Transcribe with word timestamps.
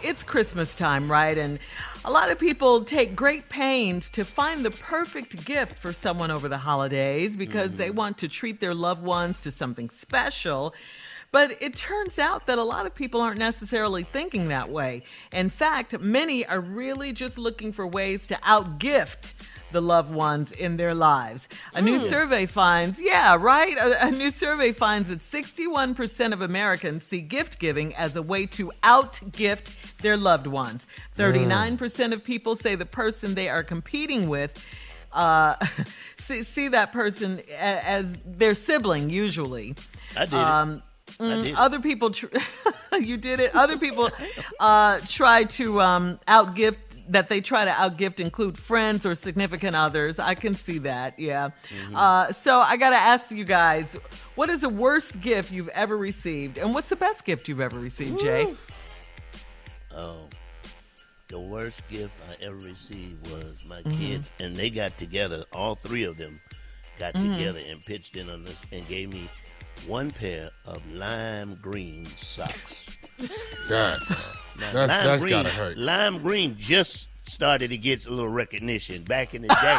It's 0.00 0.22
Christmas 0.22 0.76
time, 0.76 1.10
right? 1.10 1.36
And 1.36 1.58
a 2.04 2.10
lot 2.10 2.30
of 2.30 2.38
people 2.38 2.84
take 2.84 3.16
great 3.16 3.48
pains 3.48 4.10
to 4.10 4.24
find 4.24 4.64
the 4.64 4.70
perfect 4.70 5.44
gift 5.44 5.76
for 5.76 5.92
someone 5.92 6.30
over 6.30 6.48
the 6.48 6.58
holidays 6.58 7.36
because 7.36 7.74
they 7.74 7.88
mm-hmm. 7.88 7.96
want 7.96 8.18
to 8.18 8.28
treat 8.28 8.60
their 8.60 8.74
loved 8.74 9.02
ones 9.02 9.40
to 9.40 9.50
something 9.50 9.90
special. 9.90 10.72
But 11.32 11.60
it 11.60 11.74
turns 11.74 12.18
out 12.18 12.46
that 12.46 12.58
a 12.58 12.62
lot 12.62 12.86
of 12.86 12.94
people 12.94 13.20
aren't 13.20 13.38
necessarily 13.38 14.04
thinking 14.04 14.48
that 14.48 14.70
way. 14.70 15.02
In 15.32 15.50
fact, 15.50 15.98
many 15.98 16.46
are 16.46 16.60
really 16.60 17.12
just 17.12 17.36
looking 17.36 17.72
for 17.72 17.86
ways 17.86 18.26
to 18.28 18.36
outgift 18.36 19.37
the 19.70 19.80
loved 19.80 20.12
ones 20.12 20.52
in 20.52 20.76
their 20.76 20.94
lives. 20.94 21.48
A 21.74 21.82
new 21.82 21.98
survey 22.08 22.46
finds, 22.46 23.00
yeah, 23.00 23.36
right? 23.38 23.76
A, 23.76 24.06
a 24.06 24.10
new 24.10 24.30
survey 24.30 24.72
finds 24.72 25.08
that 25.10 25.20
61% 25.20 26.32
of 26.32 26.42
Americans 26.42 27.04
see 27.04 27.20
gift 27.20 27.58
giving 27.58 27.94
as 27.94 28.16
a 28.16 28.22
way 28.22 28.46
to 28.46 28.72
outgift 28.82 29.96
their 29.98 30.16
loved 30.16 30.46
ones. 30.46 30.86
39% 31.18 32.12
of 32.12 32.24
people 32.24 32.56
say 32.56 32.74
the 32.74 32.86
person 32.86 33.34
they 33.34 33.48
are 33.48 33.62
competing 33.62 34.28
with 34.28 34.64
uh, 35.12 35.54
see, 36.18 36.42
see 36.42 36.68
that 36.68 36.92
person 36.92 37.40
a- 37.50 37.88
as 37.88 38.20
their 38.24 38.54
sibling, 38.54 39.10
usually. 39.10 39.74
I 40.16 40.24
did. 40.24 40.34
Um, 40.34 40.82
mm, 41.18 41.54
other 41.56 41.80
people, 41.80 42.10
tr- 42.10 42.26
you 43.00 43.16
did 43.16 43.40
it. 43.40 43.54
Other 43.54 43.78
people 43.78 44.10
uh, 44.60 45.00
try 45.08 45.44
to 45.44 45.80
um, 45.80 46.20
outgift 46.28 46.76
that 47.08 47.28
they 47.28 47.40
try 47.40 47.64
to 47.64 47.70
outgift 47.70 48.20
include 48.20 48.58
friends 48.58 49.06
or 49.06 49.14
significant 49.14 49.74
others. 49.74 50.18
I 50.18 50.34
can 50.34 50.54
see 50.54 50.78
that. 50.80 51.18
Yeah. 51.18 51.50
Mm-hmm. 51.84 51.96
Uh, 51.96 52.32
so 52.32 52.58
I 52.58 52.76
got 52.76 52.90
to 52.90 52.96
ask 52.96 53.30
you 53.30 53.44
guys, 53.44 53.94
what 54.34 54.50
is 54.50 54.60
the 54.60 54.68
worst 54.68 55.20
gift 55.20 55.50
you've 55.50 55.68
ever 55.70 55.96
received, 55.96 56.58
and 56.58 56.74
what's 56.74 56.88
the 56.90 56.96
best 56.96 57.24
gift 57.24 57.48
you've 57.48 57.60
ever 57.60 57.78
received, 57.78 58.20
Jay? 58.20 58.54
Oh, 59.94 60.28
the 61.28 61.40
worst 61.40 61.86
gift 61.88 62.12
I 62.30 62.42
ever 62.44 62.56
received 62.56 63.30
was 63.30 63.64
my 63.66 63.82
Mm-hmm. 63.82 63.98
kids, 63.98 64.30
and 64.38 64.54
they 64.54 64.70
got 64.70 64.96
together. 64.98 65.44
All 65.52 65.74
three 65.74 66.04
of 66.04 66.16
them 66.18 66.40
got 66.98 67.14
Mm-hmm. 67.14 67.32
together 67.32 67.60
and 67.68 67.80
pitched 67.84 68.16
in 68.16 68.28
on 68.30 68.44
this 68.44 68.62
and 68.72 68.86
gave 68.88 69.12
me 69.12 69.28
one 69.86 70.10
pair 70.10 70.50
of 70.66 70.82
lime 70.92 71.58
green 71.62 72.04
socks. 72.16 72.96
God, 73.68 74.00
Now, 74.58 74.72
That's- 74.72 74.88
lime 74.88 75.06
that's 75.06 75.20
green, 75.22 75.30
gotta 75.32 75.48
hurt. 75.50 75.78
Lime 75.78 76.18
green 76.22 76.56
just 76.58 77.08
started 77.22 77.68
to 77.70 77.76
get 77.78 78.06
a 78.06 78.10
little 78.10 78.30
recognition 78.30 79.02
back 79.04 79.34
in 79.34 79.42
the 79.42 79.48
day. 79.48 79.78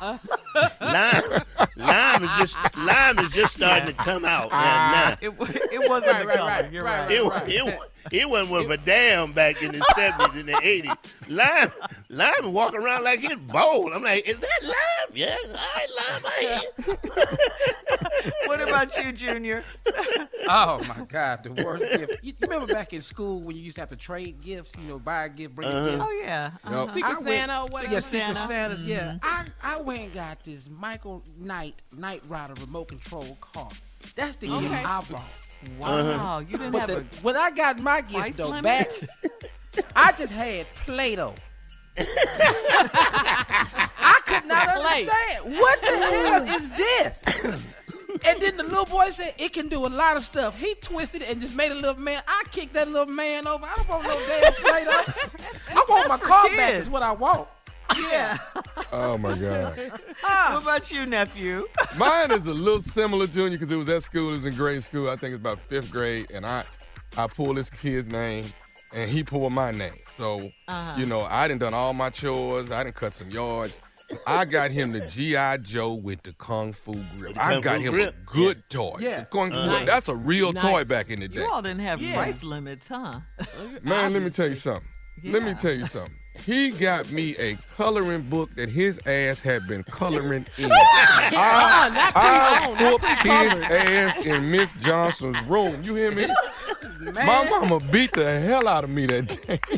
lime, 0.80 1.42
lime 1.76 2.24
is 2.24 2.30
just 2.38 2.76
lime 2.78 3.18
is 3.18 3.30
just 3.30 3.54
starting 3.54 3.86
to 3.88 3.92
come 3.94 4.24
out 4.24 4.50
now. 4.50 4.58
now. 4.92 5.16
It, 5.20 5.28
it 5.30 5.38
wasn't 5.38 5.62
Right, 5.72 6.20
the 6.20 6.26
right, 6.26 6.36
color. 6.36 6.48
right, 6.50 6.72
You're 6.72 6.84
right, 6.84 7.00
right. 7.02 7.12
It, 7.12 7.22
right. 7.22 7.24
wa- 7.24 7.42
it, 7.46 7.64
wa- 7.78 7.84
it 8.10 8.28
wasn't 8.30 8.50
worth 8.50 8.70
a 8.70 8.76
damn 8.84 9.32
back 9.32 9.62
in 9.62 9.72
the 9.72 9.78
70s 9.96 10.40
and 10.40 10.48
the 10.48 10.52
80s. 10.52 10.96
Lime, 11.28 11.70
lime 12.08 12.52
walk 12.52 12.74
around 12.74 13.04
like 13.04 13.22
it's 13.22 13.34
bold. 13.34 13.92
I'm 13.92 14.02
like, 14.02 14.26
is 14.28 14.40
that 14.40 14.60
lime? 14.62 14.74
Yeah, 15.14 15.36
all 15.46 15.52
right, 15.54 16.22
lime, 16.22 16.22
I 16.26 16.60
hear. 16.86 16.96
What 18.46 18.60
about 18.60 18.96
you, 19.04 19.12
Junior? 19.12 19.62
oh 20.48 20.82
my 20.84 21.04
God, 21.08 21.44
the 21.44 21.62
worst 21.64 21.82
gift. 21.98 22.24
You, 22.24 22.32
you 22.40 22.48
remember 22.48 22.66
back 22.72 22.92
in 22.92 23.00
school 23.00 23.40
when 23.40 23.56
you 23.56 23.62
used 23.62 23.76
to 23.76 23.82
have 23.82 23.90
to 23.90 23.96
trade 23.96 24.40
gifts? 24.42 24.74
You 24.80 24.88
know, 24.88 24.98
buy 24.98 25.24
a 25.26 25.28
gift, 25.28 25.54
bring 25.54 25.68
a 25.68 25.90
gift. 25.90 26.02
Oh 26.02 26.10
yeah. 26.10 26.50
Uh-huh. 26.64 26.86
Secret 26.92 27.18
Santa 27.18 27.62
or 27.62 27.66
whatever. 27.68 27.92
Yeah, 27.92 27.98
Secret 28.00 28.36
Santa. 28.36 28.76
Santas. 28.76 28.86
Yeah, 28.86 29.18
I, 29.22 29.44
I 29.68 29.80
went 29.82 30.00
and 30.00 30.14
got 30.14 30.42
this 30.44 30.68
Michael 30.70 31.22
Knight 31.38 31.74
Knight 31.96 32.24
Rider 32.26 32.54
remote 32.62 32.88
control 32.88 33.36
car. 33.40 33.68
That's 34.16 34.36
the 34.36 34.46
gift 34.46 34.64
Okay. 34.64 34.76
I 34.82 35.00
bought. 35.10 35.22
Wow, 35.78 35.88
uh-huh. 35.88 36.38
you 36.48 36.56
didn't 36.56 36.70
But 36.70 36.80
have 36.80 36.88
the, 36.88 36.96
a 36.98 37.02
when 37.22 37.36
I 37.36 37.50
got 37.50 37.78
my 37.80 38.00
gift 38.00 38.38
though 38.38 38.48
limit? 38.48 38.62
back, 38.64 38.86
I 39.96 40.12
just 40.12 40.32
had 40.32 40.66
Play-Doh. 40.86 41.34
I 41.98 42.04
could 44.24 44.46
not 44.46 44.68
Play. 44.68 45.08
understand 45.08 45.58
what 45.60 45.80
the 45.82 45.88
hell 45.88 46.44
is 46.56 46.70
this. 46.70 47.24
And 48.24 48.40
then 48.40 48.56
the 48.56 48.62
little 48.62 48.84
boy 48.86 49.10
said 49.10 49.34
it 49.38 49.52
can 49.52 49.68
do 49.68 49.84
a 49.86 49.88
lot 49.88 50.16
of 50.16 50.24
stuff. 50.24 50.58
He 50.58 50.74
twisted 50.76 51.22
it 51.22 51.28
and 51.30 51.40
just 51.40 51.54
made 51.54 51.70
a 51.72 51.74
little 51.74 52.00
man. 52.00 52.22
I 52.26 52.42
kicked 52.50 52.72
that 52.74 52.88
little 52.90 53.12
man 53.12 53.46
over. 53.46 53.64
I 53.66 53.74
don't 53.76 53.88
want 53.88 54.04
no 54.04 54.18
damn 54.26 54.52
Play-Doh. 54.54 54.90
I 55.70 55.84
want 55.88 56.08
my 56.08 56.16
That's 56.16 56.22
for 56.22 56.28
car 56.28 56.48
back. 56.48 56.56
kids. 56.72 56.86
Is 56.86 56.90
what 56.90 57.02
I 57.02 57.12
want. 57.12 57.48
Yeah. 57.96 58.38
Oh 58.92 59.16
my 59.18 59.36
God. 59.38 59.76
what 60.22 60.62
about 60.62 60.90
you, 60.90 61.06
nephew? 61.06 61.66
Mine 61.96 62.30
is 62.30 62.46
a 62.46 62.52
little 62.54 62.80
similar, 62.82 63.26
Junior, 63.26 63.50
because 63.58 63.70
it 63.70 63.76
was 63.76 63.88
at 63.88 64.02
school. 64.02 64.30
It 64.32 64.36
was 64.38 64.46
in 64.46 64.54
grade 64.54 64.82
school. 64.84 65.08
I 65.10 65.16
think 65.16 65.34
it's 65.34 65.40
about 65.40 65.58
fifth 65.58 65.90
grade, 65.90 66.30
and 66.32 66.44
I, 66.46 66.64
I 67.16 67.26
pulled 67.26 67.56
this 67.56 67.70
kid's 67.70 68.06
name, 68.08 68.44
and 68.92 69.10
he 69.10 69.22
pulled 69.24 69.52
my 69.52 69.70
name. 69.70 69.98
So, 70.16 70.50
Uh-huh. 70.68 70.94
you 70.98 71.06
know, 71.06 71.22
I 71.22 71.48
done 71.48 71.58
done 71.58 71.74
all 71.74 71.92
my 71.94 72.10
chores. 72.10 72.70
I 72.70 72.82
done 72.84 72.92
cut 72.92 73.14
some 73.14 73.30
yards. 73.30 73.78
I 74.26 74.46
got 74.46 74.70
him 74.70 74.92
the 74.92 75.00
GI 75.00 75.58
Joe 75.62 75.92
with 75.94 76.22
the 76.22 76.32
Kung 76.34 76.72
Fu 76.72 76.94
grip. 77.18 77.34
The 77.34 77.44
I 77.44 77.60
got 77.60 77.80
him 77.80 77.92
grip? 77.92 78.14
a 78.14 78.24
good 78.24 78.62
toy. 78.70 78.96
Yeah. 79.00 79.20
The 79.20 79.26
Kung 79.26 79.50
Fu. 79.50 79.56
Nice. 79.56 79.86
That's 79.86 80.08
a 80.08 80.14
real 80.16 80.52
toy 80.54 80.84
back 80.84 81.10
in 81.10 81.20
the 81.20 81.28
day. 81.28 81.40
You 81.42 81.50
all 81.50 81.60
didn't 81.60 81.80
have 81.80 82.00
Yeah. 82.00 82.14
price 82.14 82.42
limits, 82.42 82.88
huh? 82.88 83.20
Man, 83.82 84.12
let 84.14 84.22
me 84.22 84.30
tell 84.30 84.48
you 84.48 84.54
something. 84.54 84.88
Let 85.24 85.42
me 85.42 85.52
tell 85.54 85.72
you 85.74 85.86
something. 85.86 86.14
He 86.44 86.70
got 86.70 87.10
me 87.12 87.36
a 87.38 87.56
coloring 87.76 88.22
book 88.22 88.54
that 88.56 88.68
his 88.68 88.98
ass 89.06 89.40
had 89.40 89.66
been 89.68 89.82
coloring 89.84 90.46
in. 90.58 90.70
Uh-uh, 90.70 90.76
I, 91.32 91.90
not 91.92 92.12
I 92.16 92.58
pre-owned, 92.60 92.80
not 92.80 92.90
whooped 92.92 93.04
his 93.04 93.18
pre-colored. 93.18 93.64
ass 93.64 94.16
in 94.26 94.50
Miss 94.50 94.72
Johnson's 94.74 95.40
room. 95.46 95.82
You 95.84 95.94
hear 95.94 96.10
me? 96.10 96.26
Man. 97.00 97.26
My 97.26 97.48
mama 97.48 97.78
beat 97.90 98.12
the 98.12 98.40
hell 98.40 98.66
out 98.66 98.82
of 98.84 98.90
me 98.90 99.06
that 99.06 99.46
day. 99.46 99.60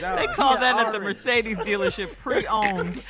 They 0.00 0.26
call 0.34 0.58
that 0.58 0.76
at 0.86 0.92
the 0.92 0.98
Mercedes 1.00 1.56
dealership 1.58 2.10
pre-owned. 2.22 3.00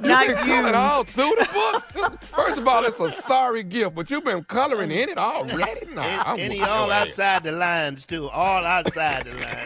Not 0.00 0.26
you 0.26 0.34
can 0.34 0.46
color 0.46 0.58
it 0.60 0.62
used. 0.64 0.74
all 0.74 1.04
through 1.04 1.36
the 1.38 1.48
book. 1.52 2.22
First 2.22 2.58
of 2.58 2.66
all, 2.66 2.82
it's 2.84 2.98
a 2.98 3.10
sorry 3.10 3.62
gift, 3.62 3.94
but 3.94 4.10
you've 4.10 4.24
been 4.24 4.42
coloring 4.44 4.90
in 4.90 5.08
it 5.10 5.18
already. 5.18 5.86
Nah, 5.94 6.02
And, 6.02 6.20
I'm 6.22 6.38
and 6.40 6.52
he 6.52 6.62
all 6.62 6.86
your 6.86 6.94
ass. 6.94 7.06
outside 7.08 7.44
the 7.44 7.52
lines 7.52 8.06
too. 8.06 8.28
All 8.30 8.64
outside 8.64 9.24
the 9.24 9.34
lines. 9.34 9.61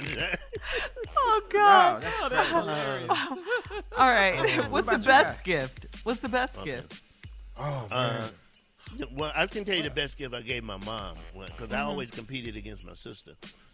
Oh 1.55 1.59
Wow, 1.59 1.93
God. 1.95 2.03
that's, 2.03 2.29
that's 2.29 2.49
hilarious. 2.49 3.11
All 3.97 4.09
right. 4.11 4.71
What's 4.71 4.87
the 4.89 4.95
about 4.95 5.01
you 5.01 5.05
best 5.07 5.45
gift? 5.45 5.87
What's 6.05 6.21
the 6.21 6.29
best 6.29 6.63
gift? 6.65 7.03
Oh, 7.59 7.87
man. 7.91 8.23
Uh, 8.23 8.29
well, 9.15 9.33
I 9.35 9.47
can 9.47 9.65
tell 9.65 9.75
you 9.77 9.83
the 9.83 9.91
best 9.91 10.17
gift 10.17 10.35
I 10.35 10.43
gave 10.43 10.63
my 10.65 10.77
mom 10.85 11.17
because 11.35 11.73
I 11.73 11.81
always 11.81 12.11
competed 12.11 12.57
against 12.57 12.85
my 12.85 12.95
sister. 12.95 13.33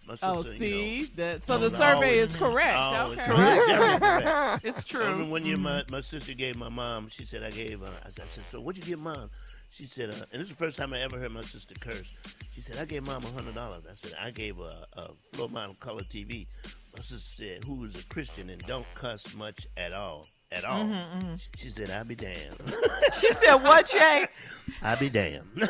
My 0.08 0.14
sister, 0.14 0.26
Oh, 0.28 0.42
you 0.42 0.58
see, 0.58 0.98
know, 1.00 1.06
that, 1.24 1.44
so 1.44 1.58
the 1.58 1.64
was 1.66 1.76
survey 1.76 1.94
always- 1.94 2.30
is 2.30 2.36
correct. 2.36 2.76
always 2.76 3.18
Okay. 3.18 3.26
correct, 3.28 3.68
definitely 3.68 4.08
correct. 4.08 4.64
It's 4.64 4.94
I 4.94 4.98
remember 4.98 5.22
true. 5.24 5.32
one 5.32 5.46
year 5.46 5.56
my, 5.58 5.84
my 5.90 6.00
sister 6.00 6.34
gave 6.34 6.56
my 6.56 6.68
mom, 6.68 7.08
she 7.08 7.24
said, 7.24 7.42
I 7.44 7.50
gave 7.50 7.80
her, 7.80 7.92
I 8.04 8.10
said, 8.10 8.24
I 8.24 8.26
said, 8.26 8.46
so 8.46 8.60
what'd 8.60 8.82
you 8.84 8.90
give 8.90 8.98
mom? 9.00 9.30
She 9.70 9.86
said, 9.86 10.10
uh, 10.10 10.16
and 10.32 10.40
this 10.40 10.42
is 10.42 10.48
the 10.50 10.56
first 10.56 10.76
time 10.76 10.92
I 10.92 10.98
ever 11.00 11.18
heard 11.18 11.30
my 11.32 11.40
sister 11.42 11.74
curse. 11.80 12.14
She 12.50 12.60
said, 12.60 12.76
I 12.78 12.84
gave 12.84 13.06
mom 13.06 13.22
a 13.22 13.26
$100. 13.26 13.56
I 13.58 13.94
said, 13.94 14.12
I 14.20 14.30
gave 14.30 14.56
her 14.56 14.86
a, 14.96 15.00
a 15.02 15.10
floor 15.32 15.48
model 15.48 15.74
color 15.74 16.02
TV. 16.02 16.46
My 16.94 17.00
sister 17.00 17.44
said, 17.44 17.64
who 17.64 17.84
is 17.84 17.98
a 17.98 18.04
Christian 18.06 18.50
and 18.50 18.60
don't 18.66 18.86
cuss 18.94 19.34
much 19.34 19.66
at 19.76 19.92
all. 19.92 20.26
At 20.50 20.64
all. 20.66 20.84
Mm-hmm, 20.84 21.34
She 21.56 21.68
said, 21.70 21.90
I'll 21.90 22.04
be 22.04 22.14
damned. 22.14 22.56
She 23.20 23.32
said, 23.34 23.54
"What, 23.56 23.88
Jay?" 23.88 24.26
I'll 24.82 24.98
be 24.98 25.08
damned. 25.08 25.46
and 25.56 25.68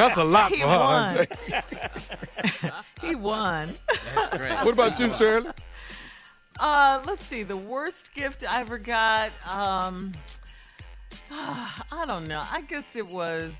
that's 0.00 0.16
a 0.16 0.24
lot 0.24 0.50
He 0.52 0.60
for 0.60 0.66
her. 0.68 0.78
won. 0.78 1.26
huh, 2.62 2.82
He 3.00 3.14
won. 3.14 3.74
That's 4.14 4.36
great. 4.38 4.52
What 4.64 4.72
about 4.74 4.98
you, 4.98 5.12
Shirley? 5.14 5.50
Uh, 6.58 7.00
let's 7.06 7.24
see. 7.26 7.42
The 7.44 7.56
worst 7.56 8.12
gift 8.14 8.42
I 8.48 8.60
ever 8.60 8.78
got. 8.78 9.30
Um, 9.48 10.12
I 11.30 12.04
don't 12.06 12.26
know. 12.26 12.40
I 12.50 12.62
guess 12.62 12.84
it 12.94 13.06
was 13.06 13.52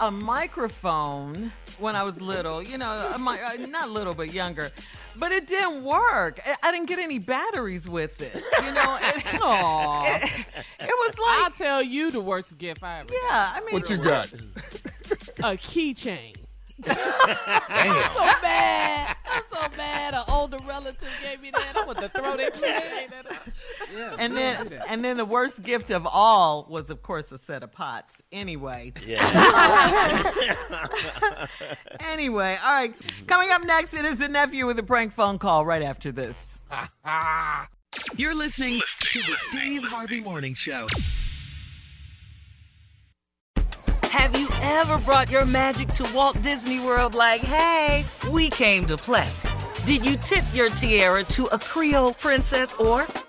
a 0.00 0.10
microphone 0.10 1.52
when 1.78 1.96
I 1.96 2.02
was 2.02 2.20
little. 2.20 2.62
You 2.62 2.78
know, 2.78 2.90
a 3.14 3.18
mi- 3.18 3.40
uh, 3.40 3.66
not 3.66 3.90
little, 3.90 4.14
but 4.14 4.32
younger. 4.32 4.70
But 5.18 5.32
it 5.32 5.46
didn't 5.46 5.82
work. 5.84 6.40
I, 6.46 6.56
I 6.62 6.72
didn't 6.72 6.88
get 6.88 6.98
any 6.98 7.18
batteries 7.18 7.88
with 7.88 8.20
it. 8.20 8.34
You 8.34 8.72
know, 8.72 8.98
it, 9.00 9.16
it, 9.16 9.24
it 10.80 10.90
was 10.90 11.18
like 11.18 11.40
I'll 11.42 11.50
tell 11.50 11.82
you 11.82 12.10
the 12.10 12.20
worst 12.20 12.56
gift 12.58 12.82
I 12.82 13.00
ever 13.00 13.08
yeah. 13.12 13.52
I 13.54 13.60
mean, 13.60 13.72
What 13.72 13.88
you 13.90 13.96
got? 13.96 14.30
got. 14.30 14.40
A 15.38 15.56
keychain. 15.56 16.36
I'm 16.86 18.10
so 18.12 18.20
bad. 18.42 19.16
I'm 19.30 19.42
so 19.52 19.68
bad. 19.76 20.14
An 20.14 20.22
older 20.28 20.58
relative 20.66 21.08
gave 21.22 21.40
me 21.40 21.50
that. 21.50 21.76
I 21.76 21.84
want 21.86 21.98
to 21.98 22.08
throw 22.08 22.36
that 22.36 22.54
keychain 22.54 23.12
at 23.18 23.32
her. 23.32 23.52
Yes, 23.94 24.16
And 24.18 24.36
then, 24.36 24.68
and 24.88 25.00
then 25.02 25.16
the 25.16 25.24
worst 25.24 25.62
gift 25.62 25.90
of 25.90 26.06
all 26.06 26.66
was, 26.68 26.90
of 26.90 27.02
course, 27.02 27.30
a 27.32 27.38
set 27.38 27.62
of 27.62 27.72
pots. 27.72 28.14
Anyway, 28.32 28.92
yeah. 29.04 30.32
anyway, 32.00 32.58
all 32.64 32.72
right. 32.72 32.94
Coming 33.26 33.50
up 33.50 33.62
next, 33.64 33.94
it 33.94 34.04
is 34.04 34.18
the 34.18 34.28
nephew 34.28 34.66
with 34.66 34.78
a 34.78 34.82
prank 34.82 35.12
phone 35.12 35.38
call. 35.38 35.64
Right 35.64 35.82
after 35.82 36.12
this. 36.12 36.36
You're 38.16 38.34
listening 38.34 38.80
to 39.00 39.18
the 39.20 39.36
Steve 39.48 39.82
Harvey 39.82 40.20
Morning 40.20 40.54
Show. 40.54 40.86
Have 44.04 44.38
you 44.38 44.48
ever 44.62 44.98
brought 44.98 45.30
your 45.30 45.44
magic 45.44 45.88
to 45.88 46.10
Walt 46.14 46.40
Disney 46.40 46.80
World 46.80 47.14
like, 47.14 47.42
hey, 47.42 48.04
we 48.30 48.48
came 48.50 48.86
to 48.86 48.96
play? 48.96 49.28
Did 49.84 50.04
you 50.04 50.16
tip 50.16 50.44
your 50.52 50.68
tiara 50.70 51.22
to 51.24 51.46
a 51.46 51.58
Creole 51.58 52.14
princess 52.14 52.74
or 52.74 53.06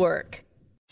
work. 0.00 0.42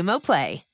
Xumo 0.00 0.18
Play. 0.18 0.69